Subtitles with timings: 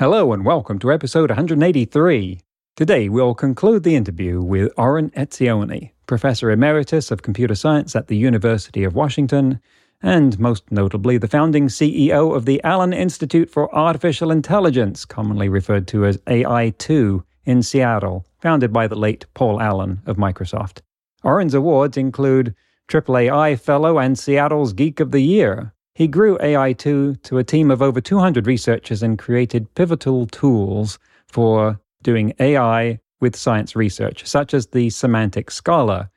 [0.00, 2.40] Hello and welcome to episode 183.
[2.74, 8.16] Today we'll conclude the interview with Oren Etzioni, Professor Emeritus of Computer Science at the
[8.16, 9.60] University of Washington,
[10.00, 15.86] and most notably the founding CEO of the Allen Institute for Artificial Intelligence, commonly referred
[15.88, 20.80] to as AI2, in Seattle, founded by the late Paul Allen of Microsoft.
[21.24, 22.54] Oren's awards include
[22.88, 27.82] AAAI Fellow and Seattle's Geek of the Year, he grew AI2 to a team of
[27.82, 34.68] over 200 researchers and created pivotal tools for doing AI with science research, such as
[34.68, 36.08] the Semantic Scholar,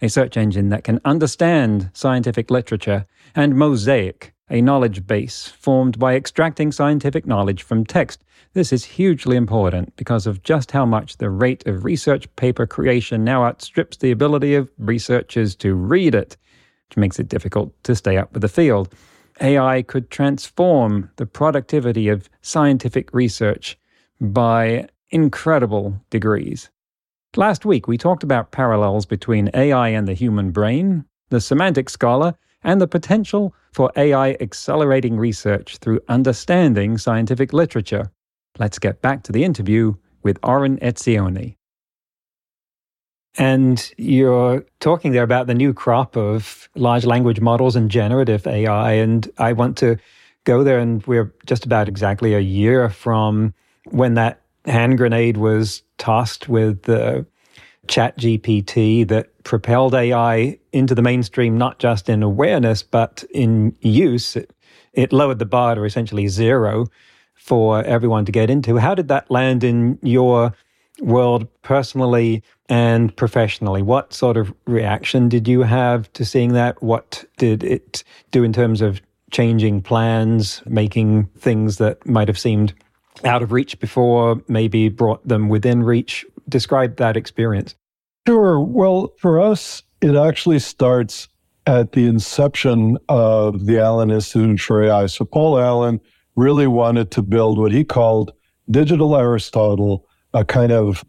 [0.00, 6.14] a search engine that can understand scientific literature, and Mosaic, a knowledge base formed by
[6.14, 8.22] extracting scientific knowledge from text.
[8.52, 13.24] This is hugely important because of just how much the rate of research paper creation
[13.24, 16.36] now outstrips the ability of researchers to read it,
[16.88, 18.94] which makes it difficult to stay up with the field.
[19.40, 23.78] AI could transform the productivity of scientific research
[24.20, 26.70] by incredible degrees.
[27.36, 32.34] Last week, we talked about parallels between AI and the human brain, the semantic scholar,
[32.62, 38.12] and the potential for AI accelerating research through understanding scientific literature.
[38.58, 41.56] Let's get back to the interview with Oren Etzioni.
[43.38, 48.92] And you're talking there about the new crop of large language models and generative AI.
[48.92, 49.96] And I want to
[50.44, 53.54] go there, and we're just about exactly a year from
[53.90, 57.26] when that hand grenade was tossed with the
[57.88, 64.36] chat GPT that propelled AI into the mainstream, not just in awareness, but in use.
[64.36, 64.52] It,
[64.92, 66.86] it lowered the bar to essentially zero
[67.34, 68.76] for everyone to get into.
[68.76, 70.54] How did that land in your
[71.00, 73.82] world personally and professionally?
[73.82, 76.82] What sort of reaction did you have to seeing that?
[76.82, 79.00] What did it do in terms of
[79.30, 82.74] changing plans, making things that might have seemed
[83.24, 86.24] out of reach before maybe brought them within reach?
[86.48, 87.74] Describe that experience.
[88.26, 88.60] Sure.
[88.60, 91.28] Well, for us, it actually starts
[91.66, 95.06] at the inception of the Allen Institute for AI.
[95.06, 96.00] So Paul Allen
[96.36, 98.32] really wanted to build what he called
[98.70, 101.04] digital Aristotle, a kind of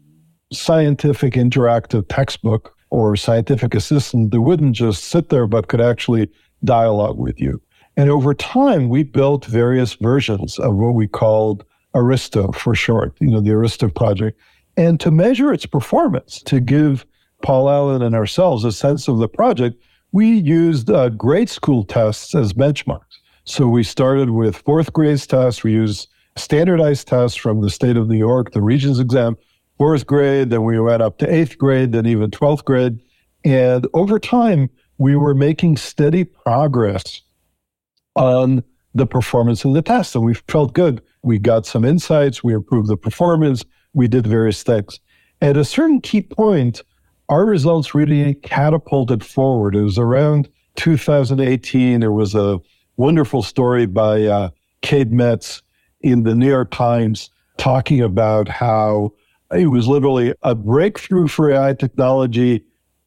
[0.52, 6.30] scientific interactive textbook or scientific assistant that wouldn't just sit there but could actually
[6.62, 7.60] dialogue with you.
[7.96, 11.64] And over time, we built various versions of what we called
[11.94, 14.38] Aristo for short, you know, the Aristo project.
[14.76, 17.06] And to measure its performance, to give
[17.42, 19.80] Paul Allen and ourselves a sense of the project,
[20.12, 23.18] we used uh, grade school tests as benchmarks.
[23.44, 25.62] So we started with fourth grade tests.
[25.62, 29.36] We used standardized tests from the state of New York, the Regents exam,
[29.78, 33.00] fourth grade, then we went up to eighth grade, then even 12th grade.
[33.44, 37.22] And over time, we were making steady progress
[38.16, 38.62] on
[38.94, 40.14] the performance of the test.
[40.14, 41.02] And we felt good.
[41.22, 45.00] We got some insights, we improved the performance, we did various things.
[45.40, 46.82] At a certain key point,
[47.28, 49.74] our results really catapulted forward.
[49.74, 52.00] It was around 2018.
[52.00, 52.60] There was a
[52.96, 54.50] wonderful story by uh,
[54.82, 55.62] Cade Metz
[56.04, 59.12] in the New York Times talking about how
[59.52, 62.62] it was literally a breakthrough for AI technology,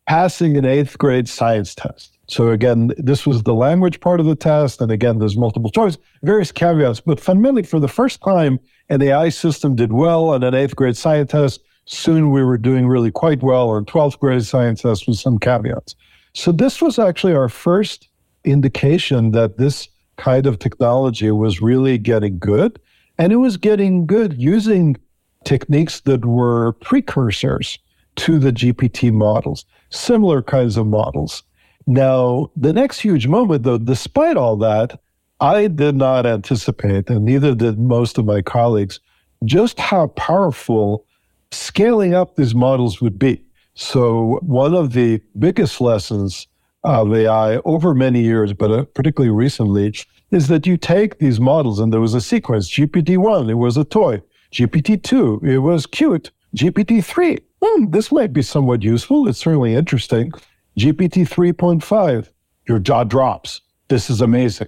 [0.08, 2.18] passing an eighth grade science test.
[2.28, 4.82] So again, this was the language part of the test.
[4.82, 8.60] And again, there's multiple choice, various caveats, but fundamentally for the first time,
[8.90, 11.62] an AI system did well on an eighth grade science test.
[11.86, 15.96] Soon we were doing really quite well on 12th grade science test with some caveats.
[16.34, 18.10] So this was actually our first
[18.44, 19.88] indication that this
[20.18, 22.80] kind of technology was really getting good.
[23.18, 24.98] And it was getting good using
[25.44, 27.80] techniques that were precursors
[28.18, 31.44] to the GPT models, similar kinds of models.
[31.86, 35.00] Now, the next huge moment, though, despite all that,
[35.40, 39.00] I did not anticipate, and neither did most of my colleagues,
[39.46, 41.06] just how powerful
[41.52, 43.44] scaling up these models would be.
[43.76, 46.48] So, one of the biggest lessons
[46.84, 49.94] of AI over many years, but uh, particularly recently,
[50.32, 53.78] is that you take these models, and there was a sequence GPT 1, it was
[53.78, 54.22] a toy.
[54.52, 56.32] GPT-2, it was cute.
[56.56, 59.28] GPT-3, hmm, this might be somewhat useful.
[59.28, 60.32] It's certainly interesting.
[60.78, 62.30] GPT 3.5,
[62.68, 63.62] your jaw drops.
[63.90, 64.68] This is amazing,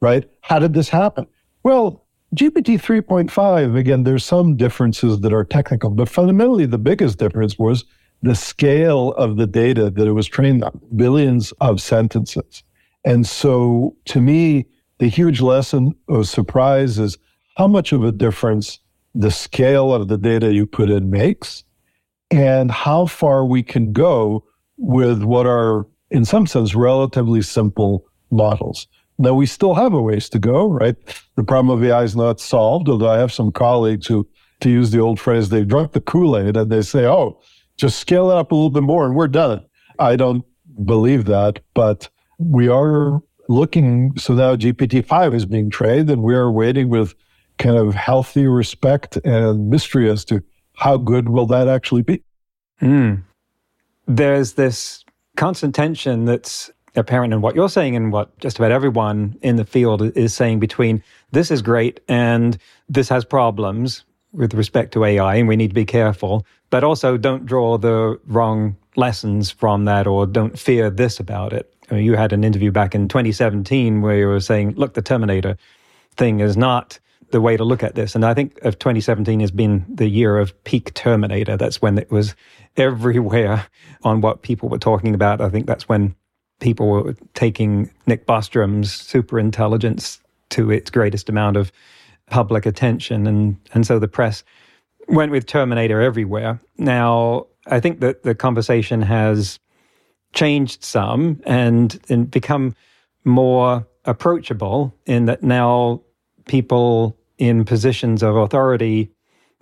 [0.00, 0.28] right?
[0.40, 1.26] How did this happen?
[1.62, 7.58] Well, GPT 3.5, again, there's some differences that are technical, but fundamentally, the biggest difference
[7.58, 7.84] was
[8.22, 12.62] the scale of the data that it was trained on billions of sentences.
[13.04, 14.66] And so, to me,
[15.00, 17.16] the huge lesson or surprise is
[17.56, 18.78] how much of a difference
[19.14, 21.64] the scale of the data you put in makes
[22.30, 24.44] and how far we can go
[24.76, 28.86] with what are, in some sense, relatively simple models.
[29.18, 30.94] Now, we still have a ways to go, right?
[31.36, 34.28] The problem of AI is not solved, although I have some colleagues who,
[34.60, 37.40] to use the old phrase, they've drunk the Kool Aid and they say, oh,
[37.76, 39.64] just scale it up a little bit more and we're done.
[39.98, 40.44] I don't
[40.84, 42.08] believe that, but
[42.38, 43.20] we are
[43.50, 44.16] looking.
[44.16, 47.14] So now GPT 5 is being trained and we are waiting with
[47.58, 50.42] kind of healthy respect and mystery as to
[50.76, 52.22] how good will that actually be.
[52.80, 53.22] Mm.
[54.06, 55.04] There's this
[55.36, 59.64] constant tension that's apparent in what you're saying and what just about everyone in the
[59.64, 62.56] field is saying between this is great and
[62.88, 67.16] this has problems with respect to AI and we need to be careful, but also
[67.16, 71.72] don't draw the wrong lessons from that or don't fear this about it.
[71.90, 75.02] I mean, you had an interview back in 2017 where you were saying, look, the
[75.02, 75.56] Terminator
[76.16, 76.98] thing is not
[77.30, 78.14] the way to look at this.
[78.14, 81.56] And I think of 2017 has been the year of peak Terminator.
[81.56, 82.34] That's when it was
[82.76, 83.66] everywhere
[84.02, 85.40] on what people were talking about.
[85.40, 86.14] I think that's when
[86.60, 90.20] people were taking Nick Bostrom's super intelligence
[90.50, 91.72] to its greatest amount of
[92.28, 93.26] public attention.
[93.26, 94.44] And, and so the press
[95.08, 96.60] went with Terminator everywhere.
[96.78, 99.58] Now, I think that the conversation has
[100.32, 102.74] changed some and, and become
[103.24, 106.00] more approachable in that now
[106.46, 109.10] people in positions of authority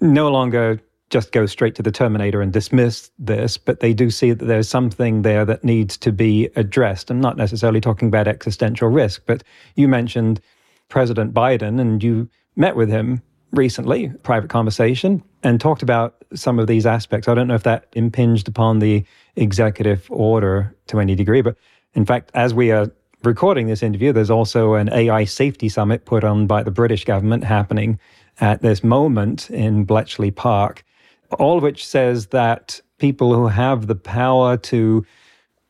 [0.01, 0.81] no longer
[1.11, 4.69] just go straight to the Terminator and dismiss this, but they do see that there's
[4.69, 7.11] something there that needs to be addressed.
[7.11, 9.43] I'm not necessarily talking about existential risk, but
[9.75, 10.41] you mentioned
[10.89, 13.23] President Biden and you met with him
[13.53, 17.29] recently, private conversation, and talked about some of these aspects.
[17.29, 19.05] I don't know if that impinged upon the
[19.37, 21.57] executive order to any degree, but
[21.95, 22.91] in fact, as we are
[23.23, 27.45] recording this interview, there's also an AI safety summit put on by the British government
[27.45, 27.99] happening
[28.41, 30.85] at this moment in Bletchley Park
[31.33, 35.05] all of which says that people who have the power to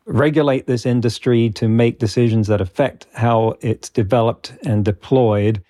[0.06, 5.62] regulate this industry, to make decisions that affect how it's developed and deployed,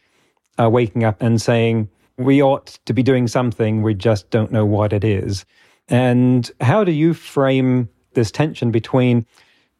[0.59, 4.67] are waking up and saying, we ought to be doing something, we just don't know
[4.67, 5.45] what it is.
[5.89, 9.25] And how do you frame this tension between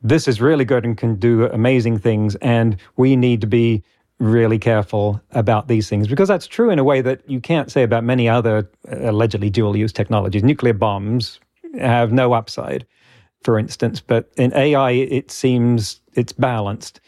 [0.03, 3.83] this is really good and can do amazing things, and we need to be
[4.21, 7.83] really careful about these things because that's true in a way that you can't say
[7.83, 10.43] about many other uh, allegedly dual use technologies.
[10.43, 11.39] Nuclear bombs
[11.79, 12.87] have no upside,
[13.43, 17.01] for instance, but in AI, it seems it's balanced.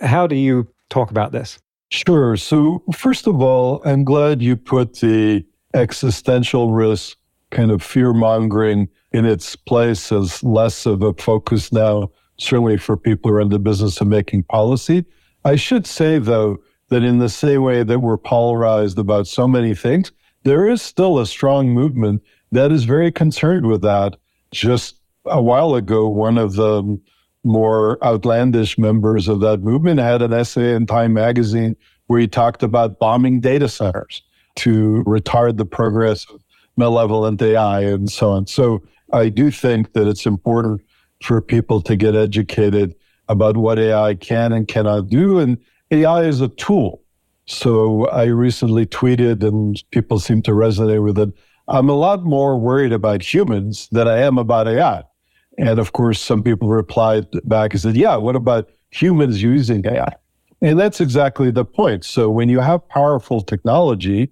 [0.00, 1.58] How do you talk about this?
[1.90, 2.36] Sure.
[2.36, 5.44] So, first of all, I'm glad you put the
[5.74, 7.16] existential risk
[7.50, 12.96] kind of fear mongering in its place as less of a focus now, certainly for
[12.96, 15.04] people who are in the business of making policy.
[15.44, 16.58] I should say, though,
[16.88, 20.10] that in the same way that we're polarized about so many things,
[20.42, 22.22] there is still a strong movement
[22.52, 24.16] that is very concerned with that.
[24.50, 24.96] Just
[25.26, 27.00] a while ago, one of the
[27.44, 31.76] more outlandish members of that movement had an essay in Time magazine
[32.06, 34.22] where he talked about bombing data centers
[34.56, 36.42] to retard the progress of
[36.76, 38.46] malevolent AI and so on.
[38.46, 38.82] So
[39.12, 40.80] I do think that it's important
[41.22, 42.94] for people to get educated
[43.28, 45.38] about what AI can and cannot do.
[45.38, 45.58] And
[45.90, 47.02] AI is a tool.
[47.46, 51.30] So I recently tweeted, and people seem to resonate with it.
[51.68, 55.02] I'm a lot more worried about humans than I am about AI.
[55.58, 60.12] And of course, some people replied back and said, Yeah, what about humans using AI?
[60.60, 62.04] And that's exactly the point.
[62.04, 64.30] So when you have powerful technology,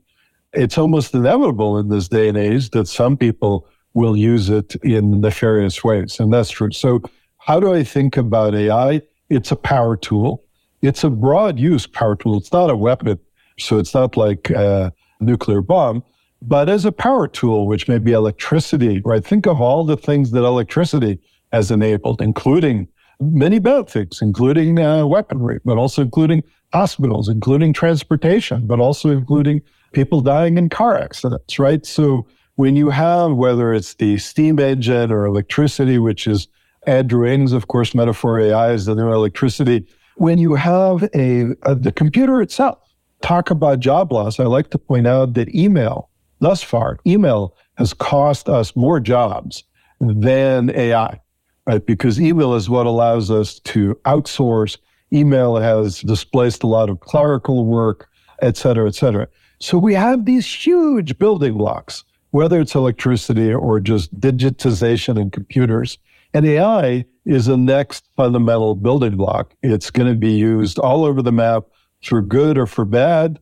[0.53, 5.21] it's almost inevitable in this day and age that some people will use it in
[5.21, 6.19] nefarious ways.
[6.19, 6.71] And that's true.
[6.71, 7.03] So
[7.39, 9.03] how do I think about AI?
[9.29, 10.43] It's a power tool.
[10.81, 12.39] It's a broad use power tool.
[12.39, 13.19] It's not a weapon.
[13.59, 16.03] So it's not like a nuclear bomb,
[16.43, 19.25] but as a power tool, which may be electricity, right?
[19.25, 21.19] Think of all the things that electricity
[21.53, 22.89] has enabled, including
[23.21, 29.63] many bad things, including uh, weaponry, but also including hospitals, including transportation, but also including
[29.93, 31.87] people dying in car accidents, right?
[31.87, 36.49] So when you have, whether it's the steam engine or electricity, which is
[36.87, 39.87] Andrew Ng's, of course, metaphor AI is the new electricity.
[40.17, 42.79] When you have a, a the computer itself,
[43.23, 44.41] talk about job loss.
[44.41, 46.11] I like to point out that email,
[46.43, 49.65] thus far, email has cost us more jobs
[50.01, 51.21] than AI,
[51.67, 51.87] right?
[51.87, 54.77] Because email is what allows us to outsource.
[55.13, 58.09] Email has displaced a lot of clerical work.
[58.43, 59.29] et cetera, et cetera.
[59.61, 65.99] So we have these huge building blocks, whether it's electricity or just digitization and computers.
[66.35, 69.55] And AI is the next fundamental building block.
[69.63, 71.65] It's going to be used all over the map
[72.03, 73.39] for good or for bad,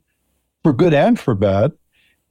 [0.63, 1.73] for good and for bad.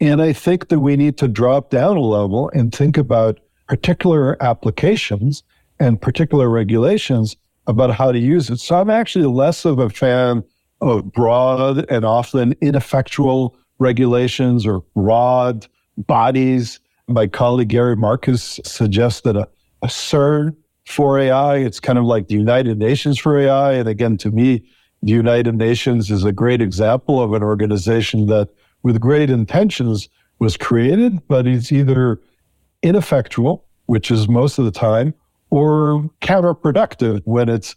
[0.01, 4.41] And I think that we need to drop down a level and think about particular
[4.41, 5.43] applications
[5.79, 7.35] and particular regulations
[7.67, 8.59] about how to use it.
[8.59, 10.43] So I'm actually less of a fan
[10.81, 16.79] of broad and often ineffectual regulations or broad bodies.
[17.07, 19.47] My colleague Gary Marcus suggests that a,
[19.81, 23.73] a CERN for AI, it's kind of like the United Nations for AI.
[23.73, 24.63] And again, to me,
[25.03, 28.49] the United Nations is a great example of an organization that,
[28.83, 30.09] with great intentions,
[30.39, 32.19] was created, but it's either
[32.81, 35.13] ineffectual, which is most of the time,
[35.49, 37.75] or counterproductive when it's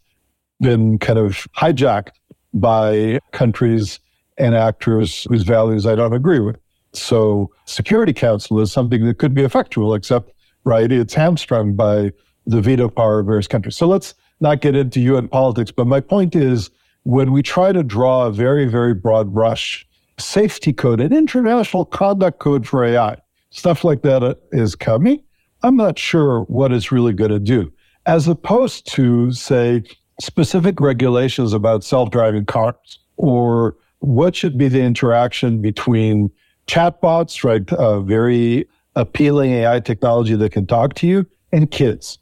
[0.60, 2.12] been kind of hijacked
[2.54, 3.98] by countries
[4.38, 6.56] and actors whose values I don't agree with.
[6.92, 10.32] So, Security Council is something that could be effectual, except,
[10.64, 12.12] right, it's hamstrung by
[12.46, 13.76] the veto power of various countries.
[13.76, 16.70] So, let's not get into UN politics, but my point is
[17.04, 19.86] when we try to draw a very, very broad brush
[20.18, 23.16] safety code, an international conduct code for AI,
[23.50, 25.22] stuff like that is coming.
[25.62, 27.72] I'm not sure what it's really going to do,
[28.06, 29.82] as opposed to, say,
[30.20, 36.30] specific regulations about self driving cars or what should be the interaction between
[36.66, 37.70] chatbots, right?
[37.72, 38.66] Uh, very
[38.96, 42.18] appealing AI technology that can talk to you, and kids,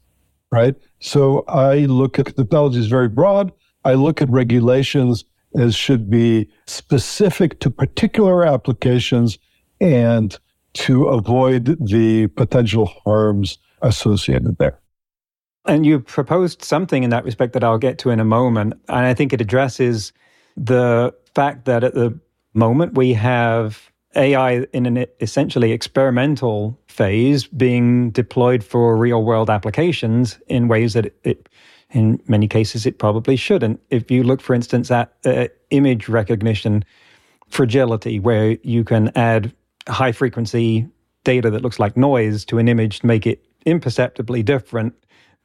[0.52, 0.74] right?
[1.00, 3.52] So I look at technology is very broad.
[3.84, 5.24] I look at regulations
[5.58, 9.38] as should be specific to particular applications
[9.80, 10.38] and
[10.72, 14.78] to avoid the potential harms associated there.
[15.66, 18.74] And you proposed something in that respect that I'll get to in a moment.
[18.88, 20.12] And I think it addresses
[20.56, 22.18] the fact that at the
[22.54, 30.38] moment we have AI in an essentially experimental phase being deployed for real world applications
[30.48, 31.48] in ways that it
[31.92, 33.80] in many cases it probably shouldn't.
[33.90, 36.84] If you look, for instance, at uh, image recognition
[37.48, 39.52] fragility, where you can add
[39.88, 40.88] high frequency
[41.24, 44.94] data that looks like noise to an image to make it imperceptibly different,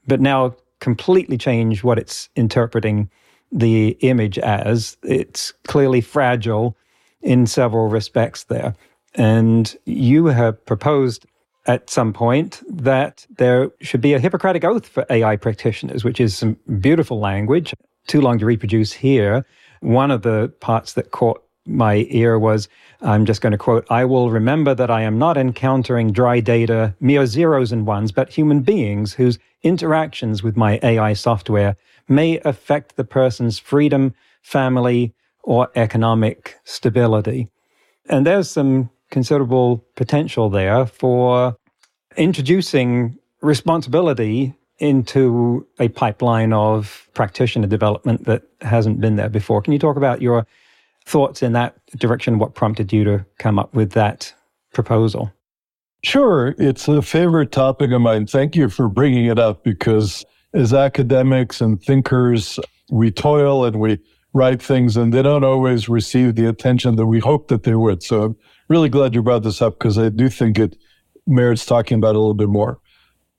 [0.08, 3.10] but now completely change what it's interpreting
[3.52, 4.98] the image as.
[5.04, 6.78] It's clearly fragile
[7.22, 8.75] in several respects there.
[9.16, 11.25] And you have proposed
[11.67, 16.38] at some point that there should be a Hippocratic oath for AI practitioners, which is
[16.38, 17.74] some beautiful language,
[18.07, 19.45] too long to reproduce here.
[19.81, 22.67] One of the parts that caught my ear was
[23.01, 26.95] I'm just going to quote I will remember that I am not encountering dry data,
[27.00, 31.75] mere zeros and ones, but human beings whose interactions with my AI software
[32.07, 37.50] may affect the person's freedom, family, or economic stability.
[38.07, 41.55] And there's some considerable potential there for
[42.17, 49.62] introducing responsibility into a pipeline of practitioner development that hasn't been there before.
[49.62, 50.45] Can you talk about your
[51.05, 52.39] thoughts in that direction?
[52.39, 54.34] What prompted you to come up with that
[54.74, 55.31] proposal?
[56.03, 56.53] Sure.
[56.57, 58.27] It's a favorite topic of mine.
[58.27, 62.60] Thank you for bringing it up because as academics and thinkers,
[62.91, 63.98] we toil and we
[64.34, 68.03] write things and they don't always receive the attention that we hope that they would.
[68.03, 68.36] So
[68.67, 70.75] really glad you brought this up because I do think it
[71.27, 72.79] merits talking about a little bit more.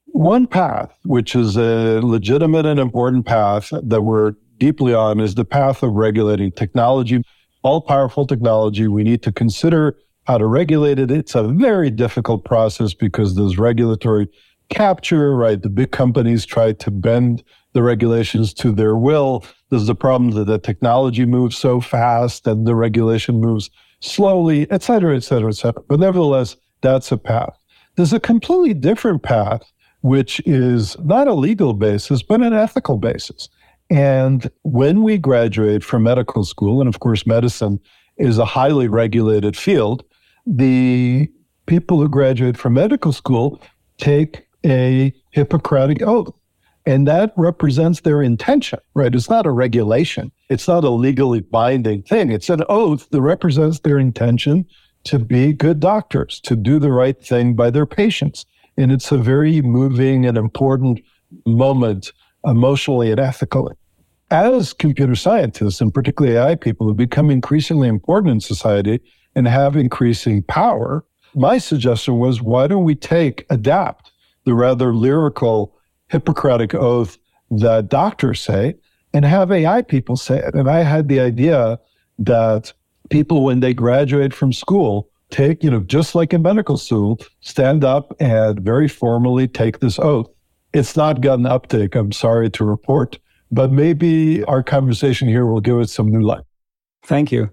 [0.07, 5.45] One path, which is a legitimate and important path that we're deeply on, is the
[5.45, 7.23] path of regulating technology
[7.67, 8.87] all powerful technology.
[8.87, 11.11] We need to consider how to regulate it.
[11.11, 14.29] It's a very difficult process because there's regulatory
[14.69, 15.61] capture, right?
[15.61, 17.43] The big companies try to bend
[17.73, 19.45] the regulations to their will.
[19.71, 23.69] There's the problem that the technology moves so fast and the regulation moves
[24.01, 25.83] slowly, et cetera, et cetera, et cetera.
[25.89, 27.57] But nevertheless, that's a path.
[27.97, 29.63] There's a completely different path,
[30.03, 33.49] which is not a legal basis, but an ethical basis.
[33.89, 37.81] And when we graduate from medical school, and of course, medicine
[38.19, 40.05] is a highly regulated field,
[40.47, 41.29] the
[41.67, 43.61] people who graduate from medical school
[43.99, 46.35] take a Hippocratic oath.
[46.87, 49.13] And that represents their intention, right?
[49.13, 50.31] It's not a regulation.
[50.49, 52.31] It's not a legally binding thing.
[52.31, 54.65] It's an oath that represents their intention
[55.05, 58.47] to be good doctors, to do the right thing by their patients.
[58.77, 61.01] And it's a very moving and important
[61.45, 62.13] moment
[62.45, 63.75] emotionally and ethically.
[64.31, 69.01] As computer scientists, and particularly AI people, have become increasingly important in society
[69.35, 74.13] and have increasing power, my suggestion was why don't we take, adapt
[74.45, 75.76] the rather lyrical
[76.09, 77.19] Hippocratic oath
[77.51, 78.75] that doctors say
[79.13, 80.55] and have AI people say it?
[80.55, 81.79] And I had the idea
[82.19, 82.73] that
[83.11, 87.85] people, when they graduate from school, take, you know, just like in medical school, stand
[87.85, 90.29] up and very formally take this oath.
[90.73, 93.19] It's not gotten uptake, I'm sorry to report,
[93.51, 96.45] but maybe our conversation here will give it some new life.
[97.05, 97.51] Thank you.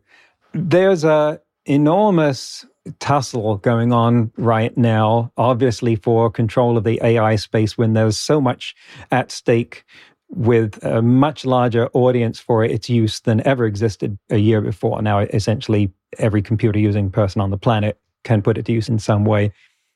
[0.53, 2.65] There's a enormous
[2.99, 8.41] tussle going on right now, obviously for control of the AI space when there's so
[8.41, 8.75] much
[9.11, 9.85] at stake
[10.29, 15.01] with a much larger audience for its use than ever existed a year before.
[15.01, 18.99] Now, essentially, every computer using person on the planet can put it to use in
[18.99, 19.51] some way.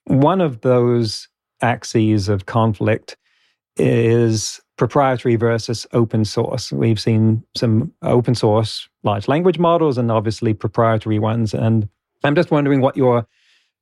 [0.06, 1.28] One of those
[1.62, 3.18] axes of conflict
[3.78, 6.72] is proprietary versus open source.
[6.72, 11.54] We've seen some open source large language models and obviously proprietary ones.
[11.54, 11.90] And
[12.24, 13.28] I'm just wondering what your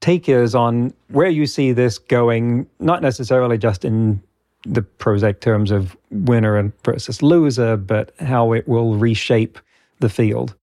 [0.02, 4.22] take is on where you see this going, not necessarily just in
[4.66, 9.60] the prosaic terms of winner and versus loser, but how it will reshape
[10.00, 10.56] the field?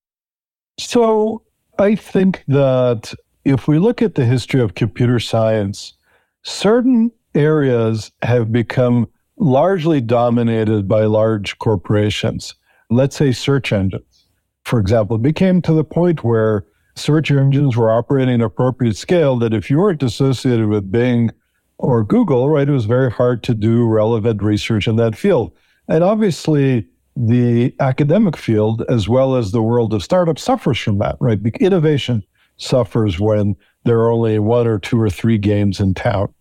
[0.77, 1.41] So
[1.79, 3.13] I think that
[3.45, 5.93] if we look at the history of computer science,
[6.43, 12.55] certain areas have become largely dominated by large corporations.
[12.89, 14.27] Let's say search engines,
[14.63, 19.53] for example, became to the point where search engines were operating at appropriate scale that
[19.53, 21.31] if you weren't associated with Bing
[21.77, 25.51] or Google, right, it was very hard to do relevant research in that field.
[25.87, 31.17] And obviously, the academic field, as well as the world of startups, suffers from that,
[31.19, 31.39] right?
[31.59, 32.23] Innovation
[32.57, 36.33] suffers when there are only one or two or three games in town.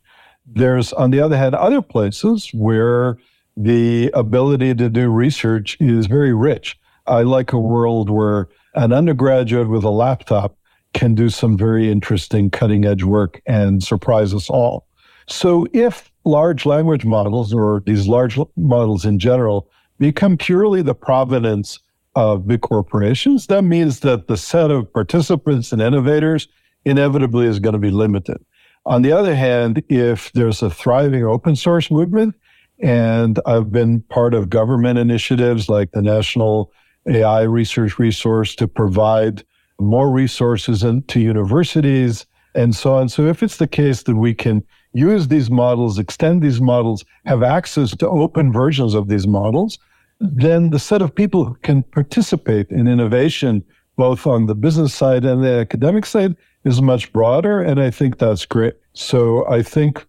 [0.47, 3.18] There's, on the other hand, other places where
[3.56, 6.78] the ability to do research is very rich.
[7.06, 10.57] I like a world where an undergraduate with a laptop
[10.95, 14.87] can do some very interesting cutting edge work and surprise us all.
[15.29, 21.79] So if large language models or these large models in general become purely the provenance
[22.14, 26.49] of big corporations, that means that the set of participants and innovators
[26.85, 28.45] inevitably is going to be limited.
[28.85, 32.35] On the other hand, if there's a thriving open source movement,
[32.81, 36.73] and I've been part of government initiatives like the National
[37.07, 39.45] AI Research Resource to provide
[39.81, 43.09] more resources in, to universities and so on.
[43.09, 44.62] So if it's the case that we can
[44.93, 49.79] use these models, extend these models, have access to open versions of these models,
[50.21, 53.65] then the set of people who can participate in innovation,
[53.97, 57.61] both on the business side and the academic side, is much broader.
[57.61, 58.75] And I think that's great.
[58.93, 60.07] So I think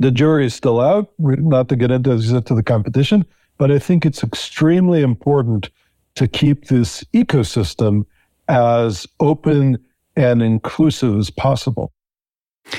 [0.00, 3.24] the jury is still out, not to get into, into the competition,
[3.56, 5.70] but I think it's extremely important
[6.16, 8.04] to keep this ecosystem
[8.48, 9.78] as open
[10.16, 11.92] and inclusive as possible.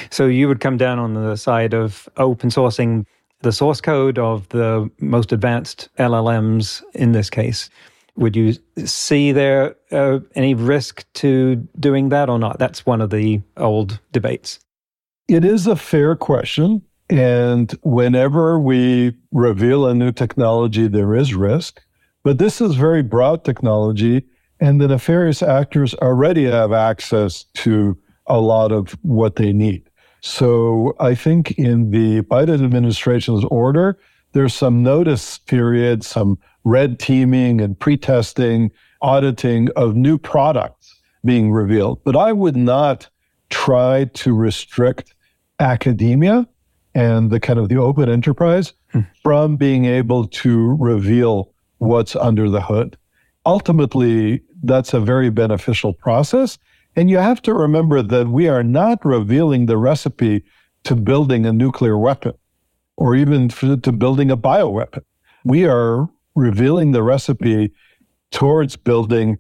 [0.10, 3.06] So you would come down on the side of open sourcing
[3.42, 7.70] the source code of the most advanced LLMs in this case.
[8.18, 12.60] Would you see there uh, any risk to doing that or not?
[12.60, 14.60] That's one of the old debates.
[15.28, 16.82] It is a fair question.
[17.10, 21.82] And whenever we reveal a new technology, there is risk.
[22.26, 24.24] But this is very broad technology,
[24.60, 29.92] and the nefarious actors already have access to a lot of what they need.
[30.22, 34.00] So I think in the Biden administration's order,
[34.32, 38.72] there's some notice period, some red teaming and pre-testing,
[39.04, 42.04] auditing of new products being revealed.
[42.04, 43.08] But I would not
[43.52, 45.14] try to restrict
[45.60, 46.48] academia
[46.96, 49.02] and the kind of the open enterprise hmm.
[49.22, 51.52] from being able to reveal
[51.86, 52.98] what's under the hood.
[53.46, 56.58] Ultimately, that's a very beneficial process.
[56.96, 60.44] And you have to remember that we are not revealing the recipe
[60.86, 62.34] to building a nuclear weapon
[62.98, 65.04] or even to building a bioweapon.
[65.44, 67.72] We are revealing the recipe
[68.32, 69.38] towards building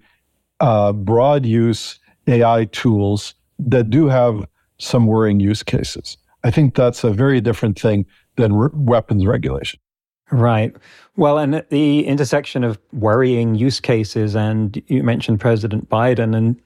[0.59, 4.45] uh, broad use AI tools that do have
[4.77, 6.17] some worrying use cases.
[6.43, 8.05] I think that's a very different thing
[8.35, 9.79] than re- weapons regulation.
[10.31, 10.75] Right.
[11.15, 16.59] Well, and the intersection of worrying use cases, and you mentioned President Biden, and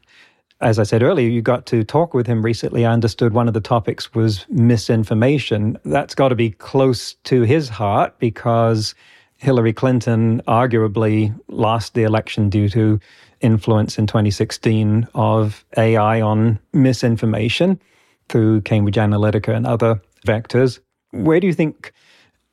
[0.61, 2.85] as I said earlier, you got to talk with him recently.
[2.85, 5.77] I understood one of the topics was misinformation.
[5.85, 8.95] That's got to be close to his heart because
[9.37, 12.99] Hillary Clinton arguably lost the election due to
[13.39, 17.79] influence in 2016 of AI on misinformation
[18.27, 20.79] through Cambridge Analytica and other vectors.
[21.11, 21.93] Where do you think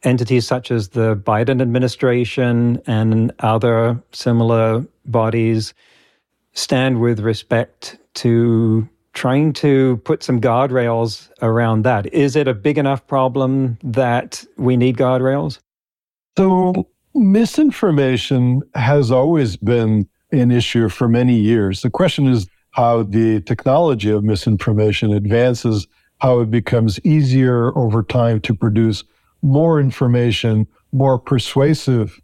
[0.07, 5.75] entities such as the Biden administration and other similar bodies
[6.53, 12.13] stand with respect to trying to put some guardrails around that?
[12.15, 15.59] Is it a big enough problem that we need guardrails?
[16.39, 21.83] So, misinformation has always been an issue for many years.
[21.83, 25.87] The question is, how the technology of misinformation advances,
[26.19, 29.03] how it becomes easier over time to produce
[29.47, 32.21] more information, more persuasive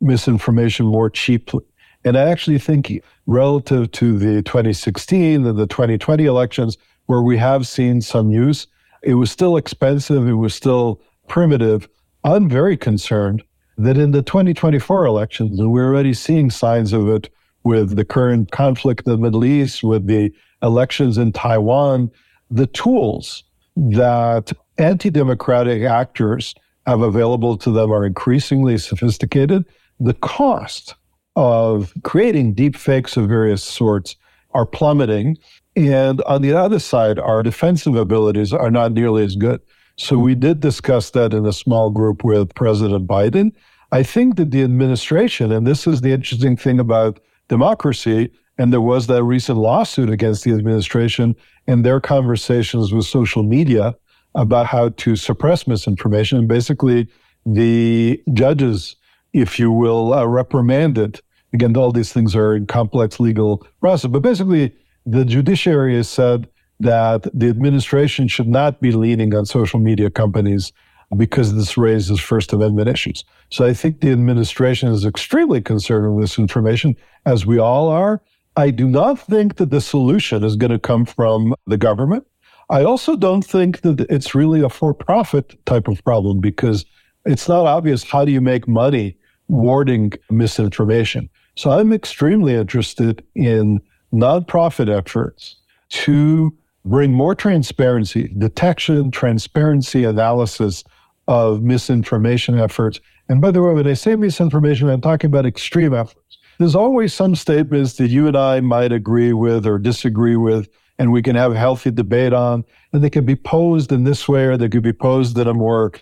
[0.00, 1.64] misinformation more cheaply.
[2.04, 7.66] And I actually think relative to the 2016 and the 2020 elections, where we have
[7.66, 8.66] seen some use,
[9.02, 11.88] it was still expensive, it was still primitive.
[12.24, 13.42] I'm very concerned
[13.78, 17.30] that in the 2024 elections, and we're already seeing signs of it
[17.64, 20.30] with the current conflict in the Middle East, with the
[20.62, 22.10] elections in Taiwan,
[22.50, 23.44] the tools
[23.76, 26.54] that anti democratic actors
[26.86, 29.64] have available to them are increasingly sophisticated.
[29.98, 30.94] The cost
[31.34, 34.16] of creating deep fakes of various sorts
[34.52, 35.36] are plummeting.
[35.74, 39.60] And on the other side, our defensive abilities are not nearly as good.
[39.98, 43.52] So we did discuss that in a small group with President Biden.
[43.92, 48.80] I think that the administration, and this is the interesting thing about democracy, and there
[48.80, 53.94] was that recent lawsuit against the administration and their conversations with social media
[54.36, 56.38] about how to suppress misinformation.
[56.38, 57.08] And basically,
[57.44, 58.96] the judges,
[59.32, 61.20] if you will, uh, it.
[61.52, 64.74] Again, all these things are in complex legal process, but basically,
[65.06, 66.48] the judiciary has said
[66.80, 70.72] that the administration should not be leaning on social media companies
[71.16, 73.24] because this raises First Amendment issues.
[73.50, 78.20] So I think the administration is extremely concerned with this information, as we all are.
[78.56, 82.26] I do not think that the solution is going to come from the government.
[82.68, 86.84] I also don't think that it's really a for profit type of problem because
[87.24, 89.16] it's not obvious how do you make money
[89.48, 91.28] warding misinformation.
[91.54, 93.80] So I'm extremely interested in
[94.12, 95.56] nonprofit efforts
[95.90, 96.52] to
[96.84, 100.84] bring more transparency, detection, transparency, analysis
[101.28, 103.00] of misinformation efforts.
[103.28, 106.38] And by the way, when I say misinformation, I'm talking about extreme efforts.
[106.58, 111.12] There's always some statements that you and I might agree with or disagree with, and
[111.12, 114.44] we can have a healthy debate on, and they can be posed in this way
[114.46, 115.92] or they could be posed in a more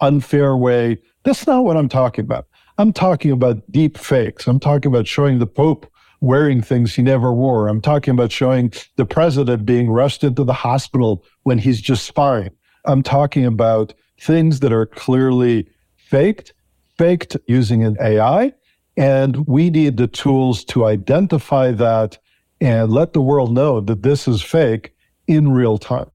[0.00, 0.98] unfair way.
[1.24, 2.46] That's not what I'm talking about.
[2.78, 4.46] I'm talking about deep fakes.
[4.46, 7.68] I'm talking about showing the Pope wearing things he never wore.
[7.68, 12.50] I'm talking about showing the president being rushed into the hospital when he's just fine.
[12.84, 16.52] I'm talking about things that are clearly faked,
[16.96, 18.52] faked using an AI.
[18.96, 22.18] And we need the tools to identify that
[22.60, 24.94] and let the world know that this is fake
[25.26, 26.10] in real time.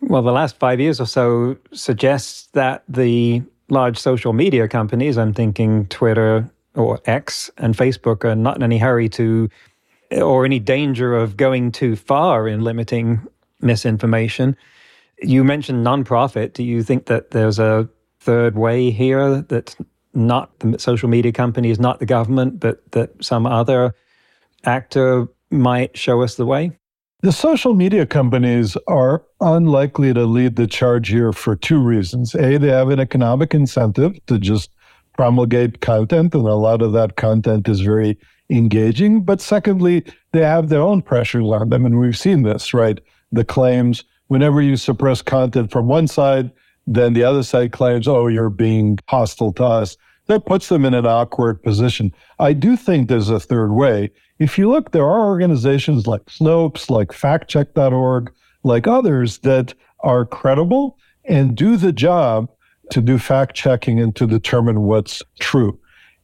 [0.00, 5.32] Well, the last five years or so suggests that the large social media companies, I'm
[5.32, 9.48] thinking Twitter, or X and Facebook are not in any hurry to
[10.12, 13.26] or any danger of going too far in limiting
[13.60, 14.56] misinformation.
[15.22, 16.52] You mentioned nonprofit.
[16.52, 17.88] Do you think that there's a
[18.20, 19.74] third way here that
[20.14, 23.94] not the social media companies, not the government, but that some other
[24.64, 26.72] actor might show us the way?
[27.22, 32.34] The social media companies are unlikely to lead the charge here for two reasons.
[32.34, 34.70] A, they have an economic incentive to just
[35.16, 38.18] promulgate content, and a lot of that content is very
[38.50, 39.22] engaging.
[39.22, 43.00] But secondly, they have their own pressures on them, and we've seen this, right?
[43.32, 46.50] The claims whenever you suppress content from one side,
[46.86, 49.96] then the other side claims, oh, you're being hostile to us.
[50.26, 52.12] That puts them in an awkward position.
[52.38, 54.10] I do think there's a third way.
[54.38, 58.32] If you look, there are organizations like Snopes, like factcheck.org,
[58.64, 62.50] like others that are credible and do the job
[62.90, 65.78] to do fact checking and to determine what's true.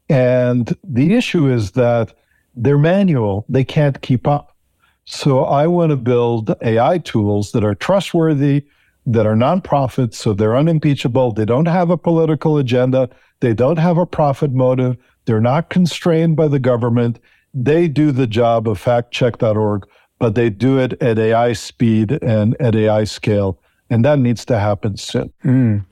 [0.09, 2.13] And the issue is that
[2.55, 4.57] they're manual, they can't keep up.
[5.05, 8.67] So I want to build AI tools that are trustworthy,
[9.07, 11.33] that are nonprofit, so they're unimpeachable.
[11.33, 13.09] They don't have a political agenda.
[13.41, 14.97] They don't have a profit motive.
[15.25, 17.19] They're not constrained by the government.
[17.55, 19.87] They do the job of factcheck.org,
[20.19, 23.59] but they do it at AI speed and at AI scale.
[23.91, 25.33] And that needs to happen soon.
[25.45, 25.85] Mm.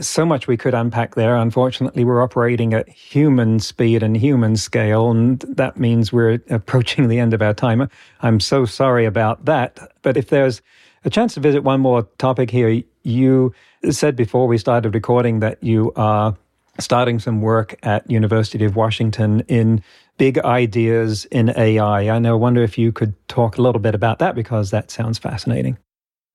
[0.00, 1.36] So much we could unpack there.
[1.36, 7.18] Unfortunately, we're operating at human speed and human scale, and that means we're approaching the
[7.18, 7.88] end of our time.
[8.20, 9.78] I'm so sorry about that.
[10.02, 10.60] But if there's
[11.04, 13.54] a chance to visit one more topic here, you
[13.88, 16.36] said before we started recording that you are
[16.78, 19.82] starting some work at University of Washington in
[20.18, 22.10] big ideas in AI.
[22.10, 22.32] I know.
[22.32, 25.78] I wonder if you could talk a little bit about that because that sounds fascinating.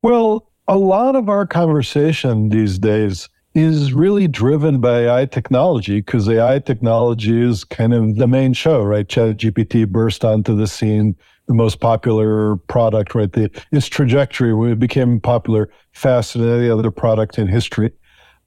[0.01, 6.27] Well, a lot of our conversation these days is really driven by AI technology because
[6.27, 9.07] AI technology is kind of the main show, right?
[9.07, 11.15] ChatGPT burst onto the scene,
[11.47, 13.31] the most popular product, right?
[13.31, 17.91] The, its trajectory when it became popular faster than any other product in history.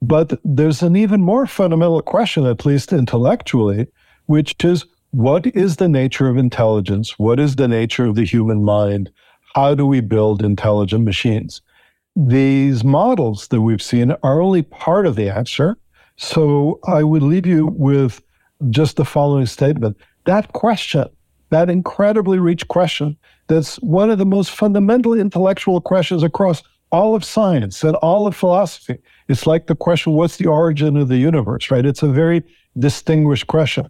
[0.01, 3.87] But there's an even more fundamental question, at least intellectually,
[4.25, 7.17] which is what is the nature of intelligence?
[7.17, 9.09] What is the nature of the human mind?
[9.55, 11.61] How do we build intelligent machines?
[12.15, 15.77] These models that we've seen are only part of the answer.
[16.17, 18.21] So I would leave you with
[18.69, 19.97] just the following statement.
[20.25, 21.05] That question,
[21.51, 23.17] that incredibly rich question,
[23.47, 28.35] that's one of the most fundamental intellectual questions across all of science and all of
[28.35, 28.97] philosophy.
[29.27, 31.85] It's like the question, what's the origin of the universe, right?
[31.85, 32.43] It's a very
[32.77, 33.89] distinguished question.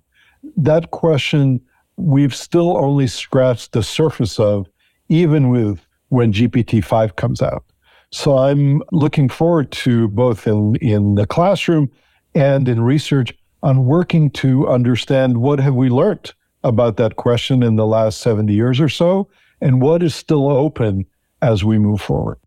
[0.55, 1.61] That question
[1.97, 4.67] we've still only scratched the surface of,
[5.09, 7.63] even with when GPT-5 comes out.
[8.11, 11.91] So I'm looking forward to both in, in the classroom
[12.33, 13.33] and in research
[13.63, 16.33] on working to understand what have we learned
[16.63, 19.27] about that question in the last 70 years or so,
[19.59, 21.05] and what is still open
[21.41, 22.37] as we move forward.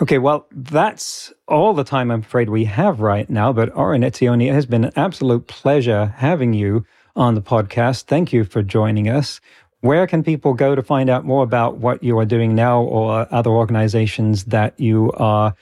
[0.00, 3.52] Okay, well, that's all the time I'm afraid we have right now.
[3.52, 6.84] But Oren Etzioni, it has been an absolute pleasure having you
[7.16, 8.04] on the podcast.
[8.04, 9.40] Thank you for joining us.
[9.80, 13.26] Where can people go to find out more about what you are doing now or
[13.34, 15.54] other organizations that you are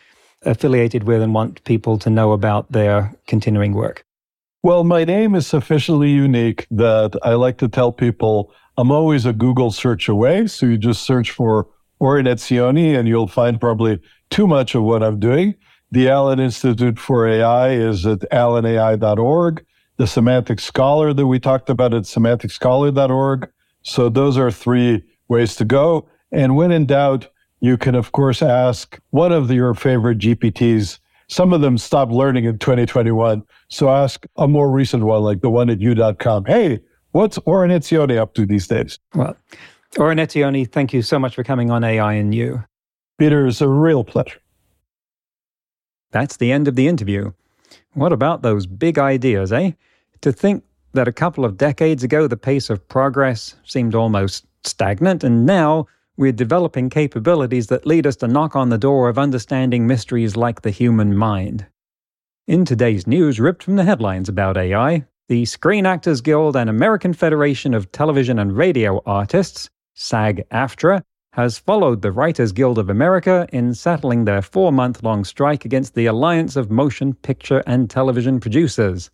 [0.42, 4.04] affiliated with and want people to know about their continuing work?
[4.62, 9.32] Well, my name is sufficiently unique that I like to tell people I'm always a
[9.32, 10.46] Google search away.
[10.46, 11.66] So you just search for
[11.98, 15.54] Oren Etzioni and you'll find probably too much of what I'm doing.
[15.90, 19.64] The Allen Institute for AI is at allenai.org.
[20.00, 23.50] The Semantic Scholar that we talked about at semanticscholar.org.
[23.82, 26.08] So those are three ways to go.
[26.32, 27.28] And when in doubt,
[27.60, 31.00] you can, of course, ask one of your favorite GPTs.
[31.28, 33.42] Some of them stopped learning in 2021.
[33.68, 36.46] So ask a more recent one, like the one at you.com.
[36.46, 38.98] Hey, what's Oren Etzioni up to these days?
[39.14, 39.36] Well,
[39.98, 42.64] Oren Etzioni, thank you so much for coming on AI and You.
[43.18, 44.40] Peter, it's a real pleasure.
[46.10, 47.32] That's the end of the interview.
[47.92, 49.72] What about those big ideas, eh?
[50.22, 55.24] To think that a couple of decades ago the pace of progress seemed almost stagnant,
[55.24, 55.86] and now
[56.18, 60.60] we're developing capabilities that lead us to knock on the door of understanding mysteries like
[60.60, 61.66] the human mind.
[62.46, 67.14] In today's news, ripped from the headlines about AI, the Screen Actors Guild and American
[67.14, 71.02] Federation of Television and Radio Artists, SAG AFTRA,
[71.32, 75.94] has followed the Writers Guild of America in settling their four month long strike against
[75.94, 79.10] the Alliance of Motion Picture and Television Producers.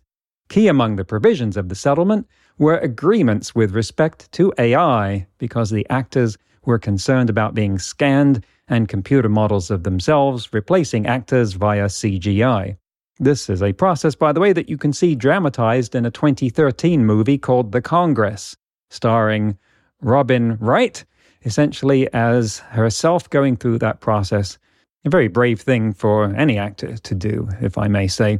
[0.49, 5.85] Key among the provisions of the settlement were agreements with respect to AI, because the
[5.89, 12.77] actors were concerned about being scanned and computer models of themselves replacing actors via CGI.
[13.19, 17.05] This is a process, by the way, that you can see dramatized in a 2013
[17.05, 18.55] movie called The Congress,
[18.89, 19.57] starring
[20.01, 21.03] Robin Wright
[21.45, 24.57] essentially as herself going through that process.
[25.05, 28.39] A very brave thing for any actor to do, if I may say.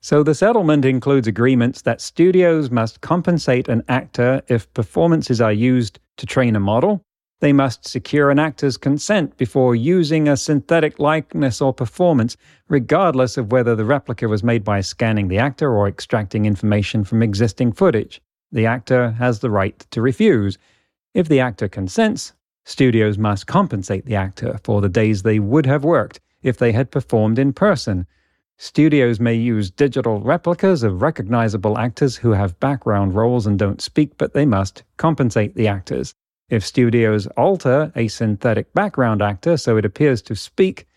[0.00, 5.98] So, the settlement includes agreements that studios must compensate an actor if performances are used
[6.18, 7.02] to train a model.
[7.40, 12.36] They must secure an actor's consent before using a synthetic likeness or performance,
[12.68, 17.22] regardless of whether the replica was made by scanning the actor or extracting information from
[17.22, 18.20] existing footage.
[18.50, 20.58] The actor has the right to refuse,
[21.14, 22.32] if the actor consents,
[22.64, 26.90] studios must compensate the actor for the days they would have worked if they had
[26.90, 28.06] performed in person.
[28.60, 34.18] Studios may use digital replicas of recognizable actors who have background roles and don't speak,
[34.18, 36.12] but they must compensate the actors.
[36.50, 40.88] If studios alter a synthetic background actor so it appears to speak,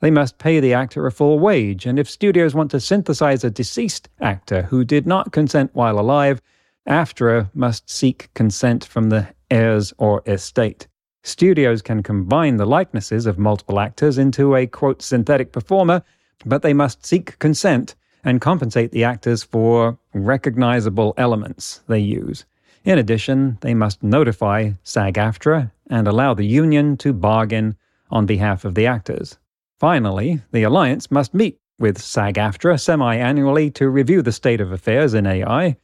[0.00, 1.84] they must pay the actor a full wage.
[1.84, 6.40] And if studios want to synthesize a deceased actor who did not consent while alive,
[6.88, 10.86] AFTRA must seek consent from the heirs, or estate.
[11.24, 16.04] Studios can combine the likenesses of multiple actors into a quote synthetic performer,
[16.44, 22.44] but they must seek consent and compensate the actors for recognizable elements they use.
[22.84, 27.76] In addition, they must notify SAG AFTRA and allow the union to bargain
[28.10, 29.38] on behalf of the actors.
[29.78, 34.72] Finally, the Alliance must meet with SAG AFTRA semi annually to review the state of
[34.72, 35.76] affairs in AI,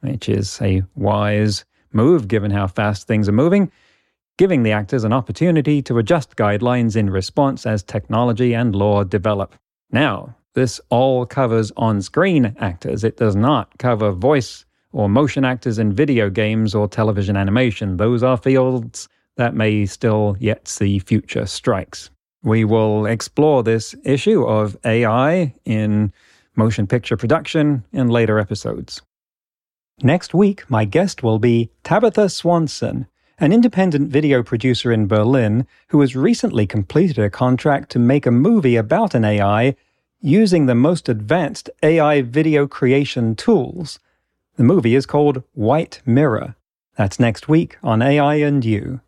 [0.00, 3.70] which is a wise move given how fast things are moving,
[4.36, 9.54] giving the actors an opportunity to adjust guidelines in response as technology and law develop.
[9.90, 13.04] Now, this all covers on screen actors.
[13.04, 17.96] It does not cover voice or motion actors in video games or television animation.
[17.96, 22.10] Those are fields that may still yet see future strikes.
[22.44, 26.12] We will explore this issue of AI in
[26.56, 29.02] motion picture production in later episodes.
[30.02, 33.06] Next week, my guest will be Tabitha Swanson,
[33.38, 38.30] an independent video producer in Berlin who has recently completed a contract to make a
[38.30, 39.74] movie about an AI
[40.20, 43.98] using the most advanced AI video creation tools.
[44.56, 46.54] The movie is called White Mirror.
[46.96, 49.00] That's next week on AI and You.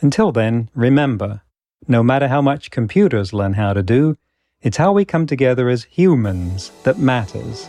[0.00, 1.42] Until then, remember
[1.86, 4.16] no matter how much computers learn how to do,
[4.60, 7.68] it's how we come together as humans that matters.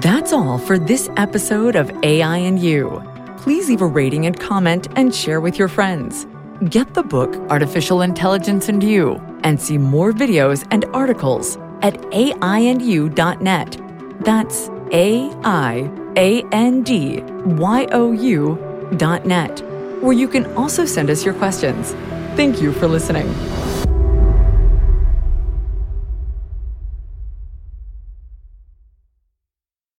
[0.00, 3.02] That's all for this episode of AI and You.
[3.38, 6.26] Please leave a rating and comment and share with your friends.
[6.68, 13.80] Get the book Artificial Intelligence and You and see more videos and articles at aiandyou.net.
[14.24, 19.60] That's A I A N D Y O U dot net,
[20.02, 21.92] where you can also send us your questions.
[22.34, 23.32] Thank you for listening.